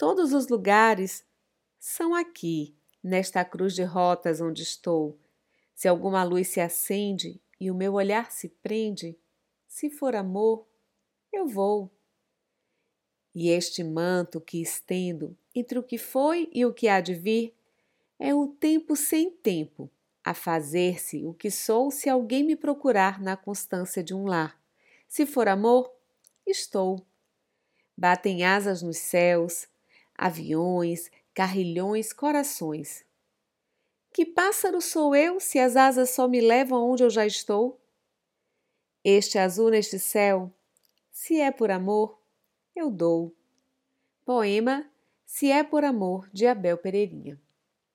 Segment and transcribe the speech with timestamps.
[0.00, 1.26] Todos os lugares
[1.78, 5.20] são aqui, nesta cruz de rotas onde estou.
[5.74, 9.18] Se alguma luz se acende e o meu olhar se prende,
[9.68, 10.66] se for amor,
[11.30, 11.90] eu vou.
[13.34, 17.54] E este manto que estendo entre o que foi e o que há de vir
[18.18, 19.90] é o tempo sem tempo,
[20.24, 24.58] a fazer-se o que sou se alguém me procurar na constância de um lar.
[25.06, 25.92] Se for amor,
[26.46, 27.04] estou.
[27.94, 29.68] Batem asas nos céus,
[30.20, 33.06] aviões, carrilhões, corações.
[34.12, 37.80] Que pássaro sou eu se as asas só me levam aonde eu já estou?
[39.02, 40.52] Este azul neste céu,
[41.10, 42.20] se é por amor,
[42.76, 43.34] eu dou.
[44.22, 44.86] Poema
[45.24, 47.40] Se é por amor, de Abel Pereirinha.